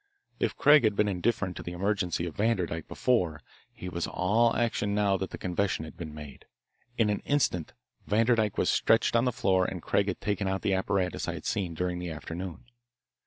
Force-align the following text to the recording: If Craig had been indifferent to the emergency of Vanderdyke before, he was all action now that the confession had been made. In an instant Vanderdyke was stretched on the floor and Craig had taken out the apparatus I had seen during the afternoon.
If 0.39 0.55
Craig 0.57 0.83
had 0.83 0.95
been 0.95 1.07
indifferent 1.07 1.55
to 1.57 1.61
the 1.61 1.73
emergency 1.73 2.25
of 2.25 2.35
Vanderdyke 2.35 2.87
before, 2.87 3.39
he 3.71 3.87
was 3.87 4.07
all 4.07 4.55
action 4.55 4.95
now 4.95 5.15
that 5.17 5.29
the 5.29 5.37
confession 5.37 5.85
had 5.85 5.95
been 5.95 6.11
made. 6.11 6.45
In 6.97 7.11
an 7.11 7.19
instant 7.19 7.73
Vanderdyke 8.07 8.57
was 8.57 8.71
stretched 8.71 9.15
on 9.15 9.25
the 9.25 9.31
floor 9.31 9.63
and 9.63 9.79
Craig 9.83 10.07
had 10.07 10.19
taken 10.19 10.47
out 10.47 10.63
the 10.63 10.73
apparatus 10.73 11.27
I 11.27 11.35
had 11.35 11.45
seen 11.45 11.75
during 11.75 11.99
the 11.99 12.09
afternoon. 12.09 12.65